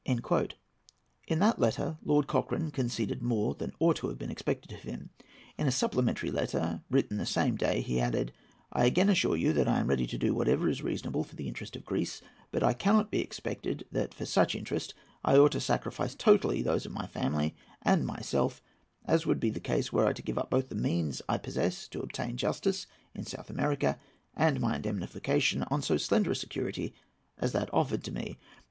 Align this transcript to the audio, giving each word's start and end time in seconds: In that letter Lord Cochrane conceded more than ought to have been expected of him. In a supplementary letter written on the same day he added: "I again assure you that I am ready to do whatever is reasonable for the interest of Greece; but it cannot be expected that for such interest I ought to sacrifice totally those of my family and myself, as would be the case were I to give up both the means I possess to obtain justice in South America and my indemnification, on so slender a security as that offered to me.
In 0.03 0.17
that 1.37 1.59
letter 1.59 1.99
Lord 2.03 2.25
Cochrane 2.25 2.71
conceded 2.71 3.21
more 3.21 3.53
than 3.53 3.71
ought 3.79 3.97
to 3.97 4.07
have 4.07 4.17
been 4.17 4.31
expected 4.31 4.71
of 4.71 4.81
him. 4.81 5.11
In 5.59 5.67
a 5.67 5.71
supplementary 5.71 6.31
letter 6.31 6.81
written 6.89 7.17
on 7.17 7.17
the 7.19 7.25
same 7.27 7.55
day 7.55 7.81
he 7.81 7.99
added: 8.01 8.33
"I 8.73 8.85
again 8.85 9.09
assure 9.09 9.35
you 9.37 9.53
that 9.53 9.67
I 9.67 9.79
am 9.79 9.85
ready 9.85 10.07
to 10.07 10.17
do 10.17 10.33
whatever 10.33 10.67
is 10.67 10.81
reasonable 10.81 11.23
for 11.23 11.35
the 11.35 11.47
interest 11.47 11.75
of 11.75 11.85
Greece; 11.85 12.23
but 12.51 12.63
it 12.63 12.79
cannot 12.79 13.11
be 13.11 13.19
expected 13.21 13.85
that 13.91 14.11
for 14.15 14.25
such 14.25 14.55
interest 14.55 14.95
I 15.23 15.37
ought 15.37 15.51
to 15.51 15.61
sacrifice 15.61 16.15
totally 16.15 16.63
those 16.63 16.87
of 16.87 16.91
my 16.91 17.05
family 17.05 17.55
and 17.83 18.03
myself, 18.03 18.59
as 19.05 19.27
would 19.27 19.39
be 19.39 19.51
the 19.51 19.59
case 19.59 19.93
were 19.93 20.07
I 20.07 20.13
to 20.13 20.23
give 20.23 20.39
up 20.39 20.49
both 20.49 20.69
the 20.69 20.73
means 20.73 21.21
I 21.29 21.37
possess 21.37 21.87
to 21.89 22.01
obtain 22.01 22.37
justice 22.37 22.87
in 23.13 23.25
South 23.27 23.51
America 23.51 23.99
and 24.35 24.59
my 24.59 24.77
indemnification, 24.77 25.61
on 25.69 25.83
so 25.83 25.97
slender 25.97 26.31
a 26.31 26.35
security 26.35 26.95
as 27.37 27.51
that 27.51 27.71
offered 27.71 28.03
to 28.05 28.11
me. 28.11 28.39